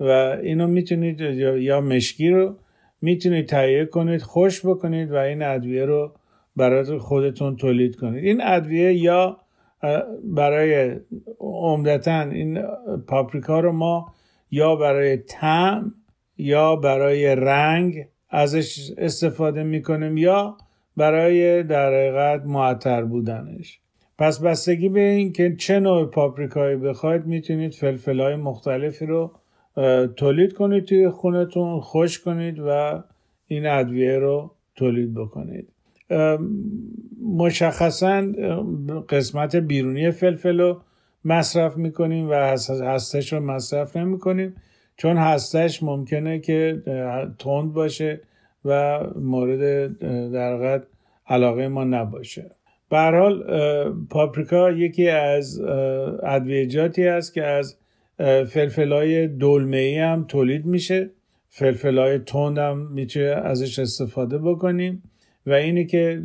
و 0.01 0.11
اینو 0.43 0.67
می‌تونید 0.67 1.21
یا 1.21 1.81
مشکی 1.81 2.29
رو 2.29 2.57
می‌تونید 3.01 3.47
تهیه 3.47 3.85
کنید 3.85 4.23
خوش 4.23 4.67
بکنید 4.67 5.11
و 5.11 5.17
این 5.17 5.43
ادویه 5.43 5.85
رو 5.85 6.15
برای 6.57 6.99
خودتون 6.99 7.57
تولید 7.57 7.97
کنید. 7.97 8.25
این 8.25 8.41
ادویه 8.43 8.95
یا 8.95 9.41
برای 10.25 10.97
عمدتا 11.41 12.21
این 12.21 12.63
پاپریکا 13.09 13.61
رو 13.61 13.73
ما 13.73 14.15
یا 14.51 14.77
برای 14.77 15.17
طعم 15.17 15.93
یا 16.39 16.77
برای 16.77 17.35
رنگ 17.35 18.07
ازش 18.31 18.91
استفاده 18.99 19.63
می‌کنیم 19.63 20.17
یا 20.17 20.57
برای 20.97 21.63
در 21.63 21.87
حقیقت 21.89 22.47
معطر 22.47 23.05
بودنش. 23.05 23.81
پس 24.19 24.41
بستگی 24.41 24.89
به 24.89 25.01
این 25.01 25.33
که 25.33 25.57
چه 25.59 25.81
نوع 25.81 26.11
پاپریکایی 26.11 26.77
بخواید 26.77 27.27
می‌تونید 27.27 27.75
فلفل 27.75 28.21
های 28.21 28.37
مختلفی 28.37 29.07
رو 29.07 29.33
تولید 30.17 30.53
کنید 30.53 30.85
توی 30.85 31.09
خونتون 31.09 31.81
خوش 31.81 32.21
کنید 32.21 32.59
و 32.59 33.03
این 33.47 33.67
ادویه 33.67 34.19
رو 34.19 34.51
تولید 34.77 35.15
بکنید. 35.15 35.69
مشخصا 37.37 38.27
قسمت 39.09 39.57
بیرونی 39.57 40.11
فلفل 40.11 40.61
رو 40.61 40.81
مصرف 41.25 41.77
می‌کنیم 41.77 42.31
و 42.31 42.35
هستش 42.83 43.33
رو 43.33 43.41
مصرف 43.41 43.97
نمی‌کنیم 43.97 44.55
چون 44.97 45.17
هستش 45.17 45.83
ممکنه 45.83 46.39
که 46.39 46.83
تند 47.39 47.73
باشه. 47.73 48.21
و 48.65 49.01
مورد 49.17 49.93
در 50.33 50.83
علاقه 51.27 51.69
ما 51.69 51.85
نباشه. 51.85 52.51
به 52.91 52.99
حال 52.99 53.45
پاپریکا 54.11 54.71
یکی 54.71 55.09
از 55.09 55.61
ادویجاتی 56.23 57.07
است 57.07 57.35
که 57.35 57.45
از 57.45 57.77
فلفل 58.49 58.93
های 58.93 59.29
دلمه 59.29 59.77
ای 59.77 59.99
هم 59.99 60.25
تولید 60.29 60.67
میشه. 60.67 61.11
فلفل 61.49 61.99
های 61.99 62.19
تند 62.19 62.59
هم 62.59 62.93
میشه 62.93 63.41
ازش 63.45 63.79
استفاده 63.79 64.39
بکنیم 64.39 65.03
و 65.47 65.53
اینه 65.53 65.85
که 65.85 66.23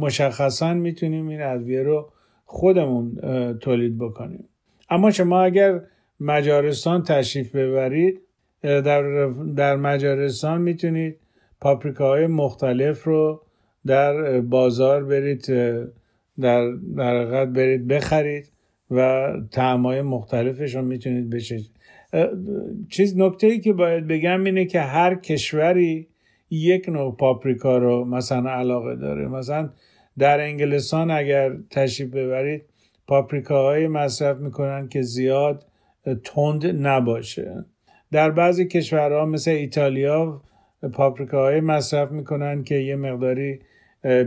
مشخصا 0.00 0.74
می‌تونیم 0.74 1.28
این 1.28 1.42
ادویه 1.42 1.82
رو 1.82 2.12
خودمون 2.44 3.14
تولید 3.60 3.98
بکنیم. 3.98 4.44
اما 4.90 5.10
شما 5.10 5.42
اگر 5.42 5.80
مجارستان 6.20 7.02
تشریف 7.02 7.54
ببرید 7.54 8.20
در, 8.62 9.28
در 9.56 9.76
مجارستان 9.76 10.60
می‌تونید 10.62 11.16
پاپریکاهای 11.60 12.26
مختلف 12.26 13.04
رو 13.04 13.42
در 13.86 14.40
بازار 14.40 15.04
برید 15.04 15.46
در 16.40 16.70
در 16.96 17.46
برید 17.46 17.88
بخرید 17.88 18.52
و 18.90 19.32
طعمای 19.50 20.02
مختلفش 20.02 20.74
رو 20.74 20.82
می‌تونید 20.82 21.30
بشید 21.30 21.70
چیز 22.88 23.18
نکته 23.18 23.46
ای 23.46 23.60
که 23.60 23.72
باید 23.72 24.06
بگم 24.06 24.44
اینه 24.44 24.64
که 24.64 24.80
هر 24.80 25.14
کشوری 25.14 26.08
یک 26.50 26.88
نوع 26.88 27.16
پاپریکا 27.16 27.78
رو 27.78 28.04
مثلا 28.04 28.50
علاقه 28.50 28.96
داره. 28.96 29.28
مثلا 29.28 29.70
در 30.18 30.40
انگلستان 30.40 31.10
اگر 31.10 31.56
تشریف 31.70 32.10
ببرید 32.10 32.62
پاپریکاهای 33.06 33.88
مصرف 33.88 34.36
می‌کنن 34.36 34.88
که 34.88 35.02
زیاد 35.02 35.66
تند 36.24 36.66
نباشه. 36.86 37.64
در 38.12 38.30
بعضی 38.30 38.66
کشورها 38.66 39.26
مثل 39.26 39.50
ایتالیا 39.50 40.42
پاپریکاهای 40.92 41.60
مصرف 41.60 42.10
می‌کنن 42.10 42.64
که 42.64 42.74
یه 42.74 42.96
مقداری 42.96 43.58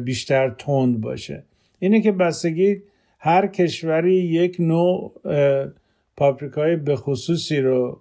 بیشتر 0.04 0.50
تند 0.50 1.02
باشه. 1.02 1.44
اینه 1.80 2.02
که 2.02 2.12
بستگی 2.12 2.82
هر 3.20 3.48
کشوری 3.48 4.16
یک 4.16 4.56
نوع 4.60 5.14
پاپریکای 6.18 6.76
به 6.76 6.96
خصوصی 6.96 7.62
رو 7.62 8.00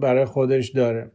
برای 0.00 0.24
خودش 0.24 0.68
داره. 0.68 1.10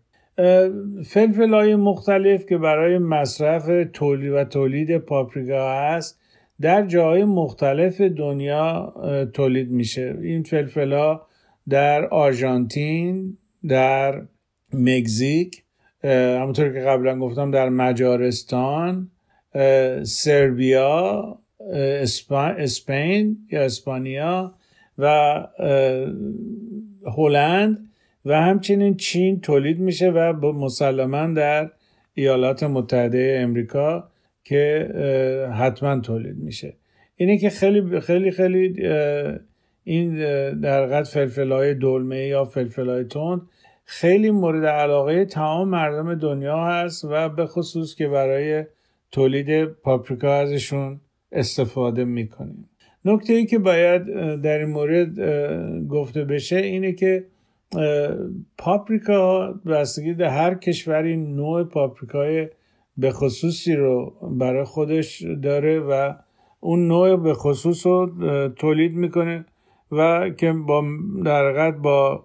فلفل 1.06 1.54
های 1.54 1.75
مختلف 1.75 2.46
که 2.46 2.58
برای 2.58 2.98
مصرف 2.98 3.70
تولید 3.94 4.32
و 4.34 4.44
تولید 4.44 4.98
پاپریکا 4.98 5.72
هست 5.72 6.20
در 6.62 6.86
جاهای 6.86 7.24
مختلف 7.24 8.01
دنیا 8.01 8.94
تولید 9.34 9.72
میشه. 9.72 10.18
این 10.22 10.44
فلفل 10.44 10.94
ها 10.94 11.28
در 11.70 12.06
آرژانتین 12.06 13.38
در 13.68 14.22
مکزیک 14.74 15.63
همونطور 16.03 16.74
که 16.74 16.79
قبلا 16.79 17.20
گفتم 17.20 17.51
در 17.51 17.70
مجارستان 17.70 19.12
سربیا 20.03 21.38
اسپین 22.58 23.38
یا 23.51 23.62
اسپانیا 23.62 24.53
و 24.98 25.08
هلند 27.18 27.89
و 28.25 28.41
همچنین 28.41 28.96
چین 28.98 29.41
تولید 29.41 29.79
میشه 29.79 30.10
و 30.10 30.34
مسلما 30.51 31.34
در 31.34 31.70
ایالات 32.13 32.63
متحده 32.63 33.39
امریکا 33.44 34.10
که 34.44 34.89
حتما 35.60 36.00
تولید 36.00 36.38
میشه. 36.38 36.74
اینه 37.15 37.38
که 37.38 37.50
خیلی 37.50 38.00
خیلی 38.00 38.32
خیلی 38.32 38.88
این 39.84 40.15
در 40.60 40.86
قد 40.86 41.03
فلفل 41.03 41.51
های 41.51 41.74
دلمه 41.74 42.27
یا 42.27 42.46
فلفل 42.46 42.89
های 42.89 43.03
تند 43.03 43.41
خیلی 43.91 44.31
مورد 44.31 44.65
علاقه 44.65 45.25
تمام 45.25 45.69
مردم 45.69 46.15
دنیا 46.15 46.65
هست 46.65 47.05
و 47.05 47.29
به 47.29 47.46
خصوص 47.46 47.96
که 47.96 48.08
برای 48.08 48.63
تولید 49.12 49.65
پاپریکا 49.65 50.34
ازشون 50.34 51.00
استفاده 51.31 52.03
می‌کنیم. 52.03 52.69
نکته 53.05 53.34
ای 53.34 53.46
که 53.46 53.60
باید 53.60 54.05
در 54.41 54.58
این 54.58 54.69
مورد 54.69 55.19
گفته 55.88 56.25
بشه 56.25 56.55
اینه 56.55 56.91
که 56.91 57.25
پاپریکا 58.58 59.53
بستگی 59.65 60.13
در 60.13 60.29
هر 60.29 60.55
کشوری 60.55 61.17
نوع 61.17 61.63
پاپریکای 61.63 62.48
به 62.98 63.12
خصوصی 63.12 63.75
رو 63.75 64.13
برای 64.39 64.63
خودش 64.63 65.24
داره 65.43 65.79
و 65.79 66.13
اون 66.60 66.88
نوع 66.88 67.15
به 67.15 67.34
خصوص 67.34 67.86
رو 67.86 68.10
تولید 68.50 68.93
می‌کنه 68.96 69.46
و 69.91 70.29
که 70.29 70.53
با 70.53 70.84
در 71.25 71.72
با 71.72 72.24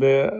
به 0.00 0.30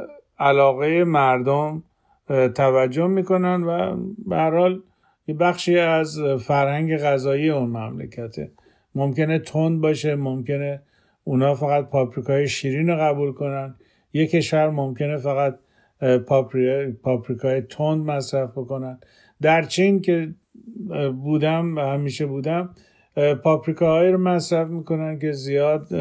علاقه 0.42 1.04
مردم 1.04 1.82
توجه 2.28 3.06
می‌کنن 3.06 3.62
و 3.62 3.96
به 4.26 4.36
حال 4.36 4.82
یه 5.26 5.34
بخشی 5.34 5.78
از 5.78 6.20
فرهنگ 6.20 6.96
غذایی 6.96 7.50
اون 7.50 7.68
مملکته. 7.68 8.50
ممکنه 8.94 9.38
تند 9.38 9.80
باشه 9.80 10.16
ممکنه 10.16 10.82
اونا 11.24 11.54
فقط 11.54 11.90
پاپریکای 11.90 12.48
شیرین 12.48 12.88
رو 12.88 12.96
قبول 12.96 13.32
کنن. 13.32 13.74
یه 14.12 14.26
کشور 14.26 14.70
ممکنه 14.70 15.16
فقط 15.16 15.58
پاپریکای 17.02 17.60
تند 17.60 18.10
مصرف 18.10 18.50
بکنن. 18.50 18.98
در 19.42 19.62
چین 19.62 20.00
که 20.00 20.34
بودم 21.22 21.76
و 21.76 21.80
همیشه 21.80 22.26
بودم 22.26 22.74
پاپریکاهایی 23.42 24.12
رو 24.12 24.18
مصرف 24.18 24.68
می‌کنن 24.68 25.18
که 25.18 25.32
زیاد 25.32 25.94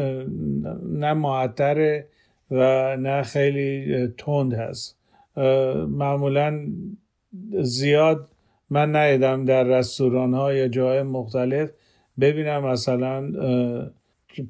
نه 0.88 1.12
معطره 1.12 2.08
و 2.52 2.96
نه 2.96 3.22
خیلی 3.22 4.06
تند 4.18 4.54
هست. 4.54 4.96
معمولا 5.88 6.66
زیاد 7.62 8.28
من 8.70 8.96
ندیدم 8.96 9.44
در 9.44 9.64
رستوران 9.64 10.34
ها 10.34 10.52
یا 10.52 10.68
جای 10.68 11.02
مختلف 11.02 11.70
ببینم 12.20 12.64
مثلا 12.64 13.32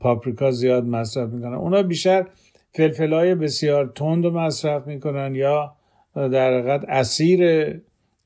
پاپریکا 0.01 0.51
زیاد 0.51 0.85
مصرف 0.85 1.31
می‌کنن. 1.31 1.55
اونا 1.55 1.83
بیشتر 1.83 2.27
فلفل 2.73 3.13
های 3.13 3.35
بسیار 3.35 3.93
تند 3.95 4.27
مصرف 4.27 4.87
می‌کنن 4.87 5.35
یا 5.35 5.73
در 6.15 6.59
حقیقت 6.59 6.85
اسیر 6.89 7.41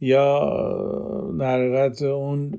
یا 0.00 0.50
در 1.40 1.54
حقیقت 1.54 2.02
اون 2.02 2.58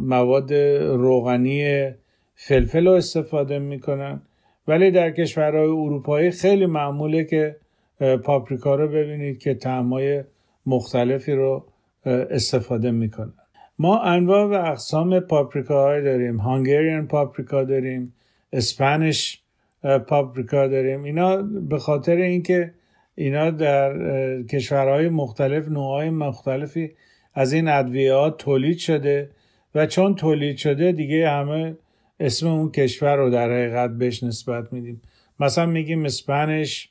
مواد 0.00 0.52
روغنی 0.92 1.90
فلفل 2.34 2.86
رو 2.86 2.92
استفاده 2.92 3.58
می‌کنن. 3.58 4.22
ولی 4.68 4.90
در 4.90 5.10
کشورهای 5.10 5.68
اروپایی 5.68 6.30
خیلی 6.30 6.66
معموله 6.66 7.24
که 7.24 7.56
پاپریکا 8.24 8.74
رو 8.74 8.88
ببینید 8.88 9.38
که 9.38 9.54
تعمای 9.54 10.24
مختلفی 10.66 11.32
رو 11.32 11.64
استفاده 12.06 12.90
می‌کنن. 12.90 13.32
ما 13.78 14.02
انواع 14.02 14.44
و 14.44 14.52
اقسام 14.52 15.20
پاپریکا 15.20 16.00
داریم. 16.00 16.36
هانگریان 16.36 17.06
پاپریکا 17.06 17.64
داریم 17.64 18.14
اسپانیش 18.52 19.40
پاپریکا 20.08 20.66
داریم. 20.66 21.02
اینا 21.02 21.42
به 21.42 21.78
خاطر 21.78 22.16
اینکه 22.16 22.74
اینا 23.14 23.50
در 23.50 23.92
کشورهای 24.42 25.08
مختلف 25.08 25.68
نوعهای 25.68 26.10
مختلفی 26.10 26.90
از 27.34 27.52
این 27.52 27.68
ادویات 27.68 28.38
تولید 28.38 28.78
شده 28.78 29.30
و 29.74 29.86
چون 29.86 30.14
تولید 30.14 30.56
شده 30.56 30.92
دیگه 30.92 31.30
همه 31.30 31.76
اسم 32.20 32.48
اون 32.48 32.70
کشور 32.70 33.16
رو 33.16 33.30
در 33.30 33.52
حقیقت 33.52 33.90
بهش 33.90 34.22
نسبت 34.22 34.72
میدیم. 34.72 35.02
مثلا 35.40 35.66
میگیم 35.66 36.04
اسپانیش 36.04 36.88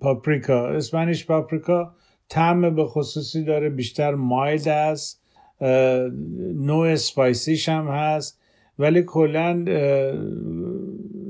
پاپریکا. 0.00 0.68
اسپانیش 0.68 1.26
پاپریکا 1.26 1.94
طعم 2.28 2.74
به 2.74 2.84
خصوصی 2.84 3.44
داره 3.44 3.70
بیشتر 3.70 4.14
مایلد 4.14 4.68
است. 4.68 5.22
نوع 6.54 6.94
سپایسیش 6.94 7.68
هم 7.68 7.88
هست. 7.88 8.40
ولی 8.78 9.02
کلا 9.02 9.64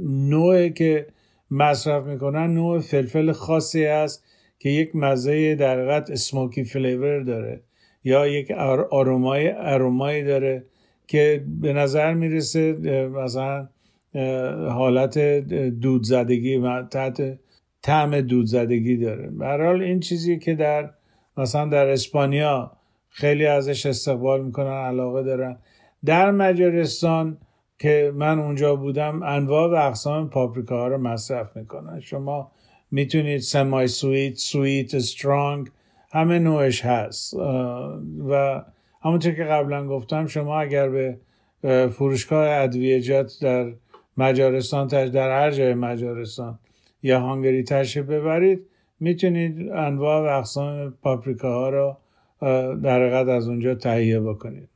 نوعی 0.04 0.72
که 0.72 1.06
مصرف 1.50 2.04
می‌کنن 2.04 2.54
نوع 2.54 2.80
فلفل 2.80 3.32
خاصی 3.32 3.86
است 3.86 4.24
که 4.58 4.68
یک 4.68 4.96
مزه 4.96 5.54
در 5.54 5.78
حقیقت 5.78 6.10
اسموکی 6.10 6.64
فلیور 6.64 7.20
داره 7.20 7.60
یا 8.04 8.26
یک 8.26 8.50
آرومای 8.90 9.48
ارومایی 9.48 10.24
داره. 10.24 10.64
که 11.06 11.44
به 11.60 11.72
نظر 11.72 12.14
می‌رسه 12.14 12.72
مثلا 13.14 13.68
حالت 14.70 15.18
دود 15.80 16.04
زدگی 16.04 16.62
تحت 16.90 17.38
طعم 17.82 18.20
دود 18.20 18.46
زدگی 18.46 18.96
داره. 18.96 19.30
به 19.30 19.84
این 19.84 20.00
چیزی 20.00 20.38
که 20.38 20.54
در 20.54 20.90
مثلا 21.36 21.68
در 21.68 21.88
اسپانیا 21.88 22.72
خیلی 23.08 23.46
ازش 23.46 23.86
استقبال 23.86 24.44
می‌کنن 24.44 24.72
علاقه 24.72 25.22
دارن. 25.22 25.58
در 26.04 26.30
مجارستان 26.30 27.38
که 27.78 28.12
من 28.14 28.38
اونجا 28.38 28.76
بودم 28.76 29.22
انواع 29.22 29.70
و 29.70 29.88
اقسام 29.88 30.30
پاپریکا 30.30 30.76
ها 30.76 30.88
رو 30.88 30.98
مصرف 30.98 31.56
می‌کنن. 31.56 32.00
شما 32.00 32.52
می‌تونید 32.90 33.40
semi 33.40 33.88
sweet 33.88 34.34
sweet 34.34 34.94
strong 34.94 35.66
همه 36.10 36.38
نوعش 36.38 36.84
هست. 36.84 37.34
و 38.28 38.62
همونطور 39.06 39.32
که 39.32 39.44
قبلا 39.44 39.88
گفتم 39.88 40.26
شما 40.26 40.60
اگر 40.60 40.88
به 40.88 41.18
فروشگاه 41.88 42.48
ادویجات 42.48 43.32
در 43.40 43.72
مجارستان 44.16 44.86
در 44.88 45.30
هر 45.30 45.50
جای 45.50 45.74
مجارستان 45.74 46.58
یا 47.02 47.20
Hungary 47.20 47.62
تشریف 47.62 48.06
ببرید 48.06 48.66
می‌تونید 49.00 49.68
انواع 49.68 50.22
و 50.22 50.38
اقسام 50.38 50.94
پاپریکا 51.02 51.48
ها 51.48 51.68
رو 51.68 51.96
در 52.76 53.00
حقیقت 53.00 53.28
از 53.28 53.48
اونجا 53.48 53.74
تهیه 53.74 54.20
بکنید. 54.20 54.68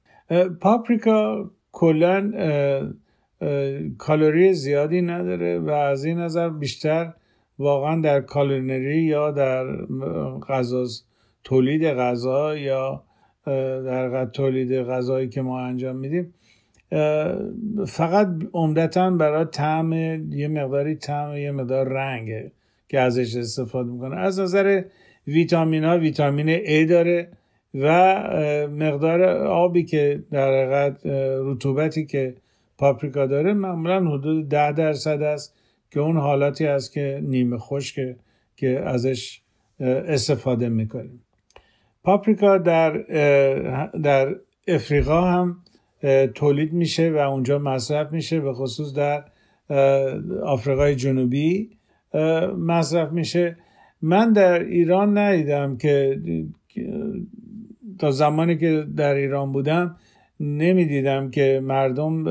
پاپریکا 0.60 1.50
کلا 1.72 2.32
کالری 3.98 4.52
زیادی 4.52 5.02
نداره 5.02 5.58
و 5.58 5.70
از 5.70 6.04
این 6.04 6.18
نظر 6.18 6.48
بیشتر 6.48 7.12
واقعا 7.58 8.00
در 8.00 8.20
culinary 8.20 9.02
یا 9.02 9.30
در 9.30 9.64
غذا 10.48 10.86
تولید 11.44 11.84
غذا 11.84 12.56
یا 12.56 13.04
در 13.46 14.24
تولید 14.24 14.72
غذایی 14.72 15.29
که 15.29 15.42
ما 15.42 15.61
انجام 15.61 15.96
میدیم. 15.96 16.35
فقط 17.87 18.29
عمدتا 18.53 19.11
برای 19.11 19.44
طعم 19.44 19.92
یه 20.33 20.48
مقداری 20.48 20.94
طعم 20.94 21.37
یه 21.37 21.50
مقدار 21.53 21.88
رنگه 21.88 22.53
که 22.88 23.00
ازش 23.00 23.37
استفاده 23.37 23.90
می‌کنه. 23.90 24.16
از 24.16 24.40
نظر 24.40 24.83
ویتامین 25.26 25.85
ها 25.85 25.98
ویتامین 25.98 26.59
A 26.64 26.88
داره 26.90 27.29
و 27.74 27.88
مقدار 28.70 29.22
آبی 29.46 29.85
که 29.85 30.22
در 30.31 30.48
حقیقت 30.48 31.00
رطوبتی 31.44 32.07
که 32.07 32.35
پاپریکا 32.79 33.26
داره 33.26 33.53
معمولا 33.53 34.11
حدود 34.11 34.48
ده 34.48 34.72
درصد 34.72 35.22
است 35.22 35.55
که 35.90 36.00
اون 36.00 36.16
حالتی 36.16 36.66
است 36.66 36.92
که 36.92 37.20
نیمه 37.22 37.59
خشکه 37.59 38.16
که 38.57 38.81
ازش 38.81 39.40
استفاده 39.81 40.68
می‌کنیم. 40.68 41.22
پاپریکا 42.04 42.58
در 42.58 42.90
در 44.02 44.34
افریقا 44.68 45.20
هم 45.20 45.56
تولید 46.34 46.72
میشه 46.72 47.10
و 47.10 47.16
اونجا 47.16 47.58
مصرف 47.58 48.12
میشه 48.12 48.40
به 48.40 48.52
خصوص 48.52 48.94
در 48.94 49.24
آفریقای 50.44 50.94
جنوبی 50.94 51.70
مصرف 52.58 53.12
میشه. 53.12 53.56
من 54.02 54.32
در 54.32 54.64
ایران 54.64 55.18
ندیدم 55.18 55.76
که 55.76 56.20
تا 57.98 58.10
زمانی 58.10 58.58
که 58.58 58.86
در 58.96 59.14
ایران 59.14 59.52
بودم 59.52 59.96
نمی‌دیدم 60.40 61.30
که 61.30 61.60
مردم 61.62 62.28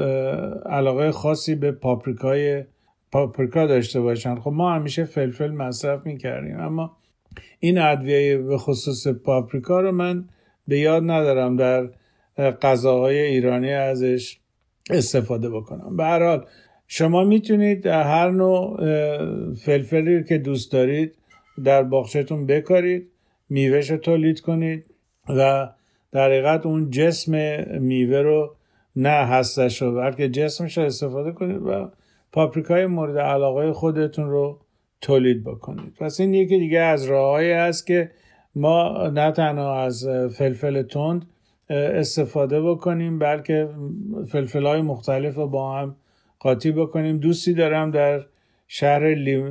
علاقه 0.65 1.11
خاصی 1.11 1.55
به 1.55 1.71
پاپریکای 1.71 2.63
پاپریکا 3.11 3.67
داشته 3.67 4.01
باشن. 4.01 4.35
خب 4.35 4.51
ما 4.51 4.73
همیشه 4.73 5.03
فلفل 5.03 5.51
مصرف 5.51 6.05
می‌کردیم 6.05 6.59
اما 6.59 6.97
این 7.59 7.77
ادویه 7.77 8.37
به 8.37 8.57
خصوص 8.57 9.07
پاپریکا 9.07 9.81
رو 9.81 9.91
من 9.91 10.25
به 10.67 10.79
یاد 10.79 11.03
ندارم 11.03 11.57
در 11.57 11.89
غذاهای 12.51 13.19
ایرانی 13.19 13.71
ازش 13.71 14.39
استفاده 14.89 15.49
بکنم. 15.49 15.97
به 15.97 16.03
هر 16.03 16.25
حال 16.25 16.45
شما 16.87 17.23
می‌تونید 17.23 17.87
هر 17.87 18.31
نوع 18.31 18.77
فلفلی 19.53 20.23
که 20.23 20.37
دوست 20.37 20.71
دارید 20.71 21.15
در 21.63 21.83
باغچهتون 21.83 22.45
بکارید 22.45 23.07
میوهش 23.49 23.87
تولید 23.87 24.39
کنید 24.41 24.85
و 25.29 25.69
در 26.11 26.25
حقیقت 26.25 26.65
اون 26.65 26.89
جسم 26.89 27.31
میوه 27.79 28.17
رو 28.17 28.55
نه 28.95 29.09
هستش 29.09 29.81
رو 29.81 29.95
بلکه 29.95 30.29
جسمش 30.29 30.77
رو 30.77 30.83
استفاده 30.83 31.31
کنید 31.31 31.61
و 31.61 31.89
پاپریکای 32.31 32.85
مورد 32.85 33.17
علاقه 33.17 33.73
خودتون 33.73 34.29
رو 34.29 34.59
تولید 35.01 35.43
بکنید. 35.43 35.93
پس 35.99 36.19
این 36.19 36.33
یکی 36.33 36.59
دیگه 36.59 36.79
از 36.79 37.05
راههایی 37.05 37.51
است 37.51 37.87
که 37.87 38.11
ما 38.55 39.07
نه 39.07 39.31
تنها 39.31 39.81
از 39.83 40.07
فلفل 40.37 40.81
تند 40.81 41.25
استفاده 41.69 42.61
بکنیم 42.61 43.19
بلکه 43.19 43.69
فلفل 44.31 44.65
های 44.65 44.81
مختلف 44.81 45.35
رو 45.35 45.47
با 45.47 45.79
هم 45.79 45.95
قاطی 46.39 46.71
بکنیم. 46.71 47.17
دوستی 47.17 47.53
دارم 47.53 47.91
در 47.91 48.25
شهر 48.67 49.07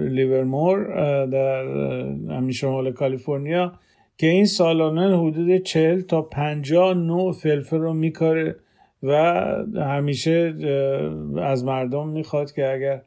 لیورمور 0.09 0.85
در 1.27 1.65
همین 2.37 2.53
شمال 2.53 2.93
کالیفرنیا 2.93 3.73
که 4.19 4.27
این 4.27 4.47
سالانه 4.47 5.19
حدود 5.19 5.57
چهل 5.57 6.01
تا 6.01 6.23
پنجاه 6.23 6.95
نوع 6.95 7.33
فلفل 7.33 7.79
رو 7.79 7.95
میکاره 7.95 8.57
و 9.03 9.15
همیشه 9.77 10.55
از 11.43 11.65
مردم 11.65 12.09
می‌خواد 12.09 12.53
که 12.53 12.73
اگر 12.73 13.03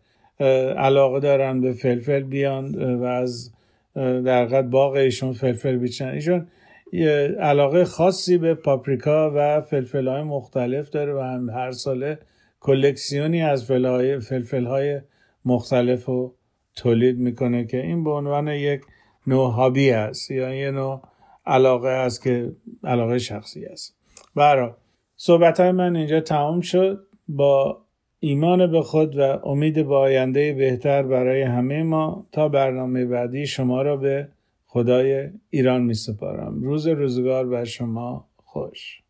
علاقه 0.77 1.19
دارن 1.19 1.61
به 1.61 1.73
فلفل 1.73 2.23
بیان 2.23 2.95
و 2.95 3.03
از 3.03 3.51
در 3.95 4.45
قد 4.45 4.69
باغ 4.69 4.93
ایشون 4.93 5.33
فلفل 5.33 5.77
بیچن. 5.77 6.07
ایشون 6.07 6.47
علاقه 7.39 7.85
خاصی 7.85 8.37
به 8.37 8.53
پاپریکا 8.53 9.31
و 9.35 9.61
فلفل 9.61 10.07
های 10.07 10.23
مختلف 10.23 10.89
داره 10.89 11.13
و 11.13 11.19
هم 11.19 11.49
هر 11.49 11.71
ساله 11.71 12.19
کلکسیونی 12.59 13.41
از 13.41 13.65
فلفل 13.65 14.65
های 14.65 15.01
مختلف 15.45 16.05
رو 16.05 16.35
تولید 16.75 17.17
می‌کنه 17.17 17.65
که 17.65 17.81
این 17.81 18.03
به 18.03 18.11
عنوان 18.11 18.47
یک 18.47 18.81
نوع 19.27 19.51
هابی 19.51 19.91
است 19.91 20.31
یا 20.31 20.55
یه 20.55 20.71
نوع 20.71 21.01
علاقه 21.45 21.89
است 21.89 22.23
که 22.23 22.51
علاقه 22.83 23.19
شخصی 23.19 23.65
است 23.65 23.95
برای 24.35 24.71
صحبت 25.15 25.59
های 25.59 25.71
من 25.71 25.95
اینجا 25.95 26.19
تمام 26.19 26.61
شد. 26.61 27.07
با 27.27 27.81
ایمان 28.23 28.71
به 28.71 28.81
خود 28.81 29.17
و 29.17 29.21
امید 29.21 29.87
به 29.87 29.95
آینده 29.95 30.53
بهتر 30.53 31.03
برای 31.03 31.41
همه 31.41 31.83
ما 31.83 32.27
تا 32.31 32.49
برنامه 32.49 33.05
بعدی 33.05 33.47
شما 33.47 33.81
را 33.81 33.97
به 33.97 34.27
خدای 34.65 35.29
ایران 35.49 35.81
می 35.81 35.93
سپارم. 35.93 36.63
روز 36.63 36.87
روزگار 36.87 37.47
بر 37.47 37.63
شما 37.63 38.29
خوش. 38.43 39.01